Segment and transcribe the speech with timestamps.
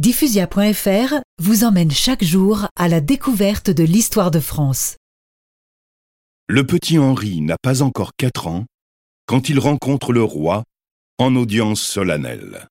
[0.00, 4.96] Diffusia.fr vous emmène chaque jour à la découverte de l'histoire de France.
[6.46, 8.66] Le petit Henri n'a pas encore quatre ans
[9.26, 10.62] quand il rencontre le roi
[11.18, 12.68] en audience solennelle.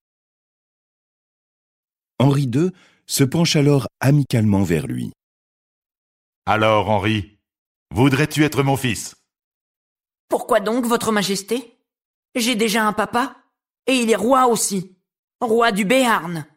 [2.17, 2.71] Henri II
[3.07, 5.11] se penche alors amicalement vers lui.
[6.45, 7.39] Alors, Henri,
[7.93, 9.15] voudrais-tu être mon fils?
[10.29, 11.77] Pourquoi donc, Votre Majesté?
[12.35, 13.35] J'ai déjà un papa,
[13.85, 14.95] et il est roi aussi,
[15.41, 16.47] roi du Béarn.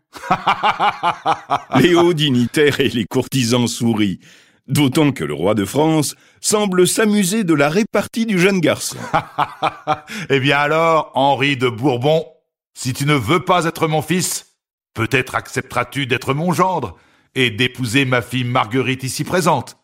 [1.81, 4.21] Les hauts dignitaires et les courtisans sourient,
[4.67, 8.97] d'autant que le roi de France semble s'amuser de la répartie du jeune garçon.
[10.31, 12.27] eh bien alors, Henri de Bourbon,
[12.75, 14.57] si tu ne veux pas être mon fils,
[14.95, 16.97] peut-être accepteras-tu d'être mon gendre
[17.35, 19.77] et d'épouser ma fille Marguerite ici présente.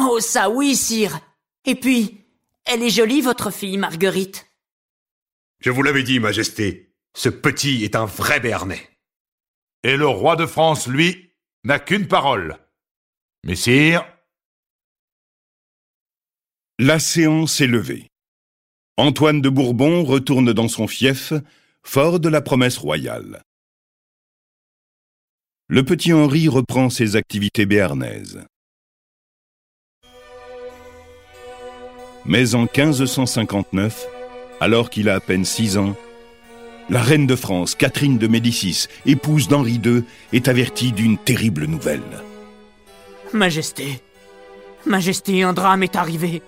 [0.00, 1.18] Oh, ça oui, sire.
[1.64, 2.24] Et puis,
[2.64, 4.46] elle est jolie, votre fille, Marguerite.
[5.60, 8.88] Je vous l'avais dit, Majesté, ce petit est un vrai Béarnais.
[9.84, 11.32] Et le roi de France, lui,
[11.64, 12.58] n'a qu'une parole.
[13.44, 14.04] Messire.
[16.78, 18.08] La séance est levée.
[18.96, 21.32] Antoine de Bourbon retourne dans son fief,
[21.84, 23.42] fort de la promesse royale.
[25.68, 28.44] Le petit Henri reprend ses activités béarnaises.
[32.24, 34.06] Mais en 1559,
[34.60, 35.96] alors qu'il a à peine six ans,
[36.90, 42.02] la reine de France, Catherine de Médicis, épouse d'Henri II, est avertie d'une terrible nouvelle.
[43.32, 44.02] Majesté,
[44.86, 46.42] Majesté, un drame est arrivé.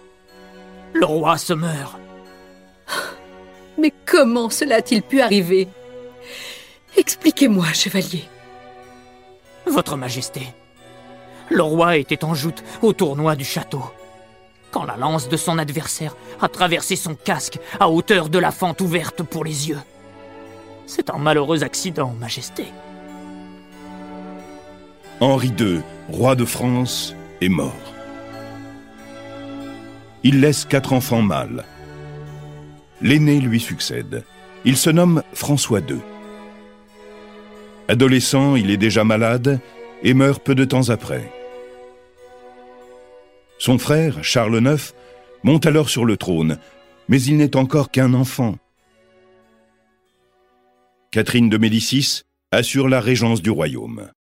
[0.94, 1.98] Le roi se meurt.
[3.78, 5.68] Mais comment cela a-t-il pu arriver?
[6.96, 8.24] Expliquez-moi, chevalier.
[9.66, 10.42] Votre Majesté,
[11.50, 13.83] le roi était en joute au tournoi du château.
[14.70, 18.80] Quand la lance de son adversaire a traversé son casque à hauteur de la fente
[18.80, 19.80] ouverte pour les yeux.
[20.92, 22.64] C'est un malheureux accident, Majesté.
[25.20, 27.94] Henri II, roi de France, est mort.
[30.24, 31.64] Il laisse quatre enfants mâles.
[33.00, 34.24] L'aîné lui succède.
[34.64, 36.00] Il se nomme François II.
[37.86, 39.61] Adolescent, il est déjà malade
[40.02, 41.30] et meurt peu de temps après.
[43.58, 44.92] Son frère, Charles IX,
[45.45, 46.58] monte alors sur le trône,
[47.08, 48.56] mais il n'est encore qu'un enfant.
[51.13, 52.23] Catherine de Médicis
[52.53, 54.13] assure la régence du royaume.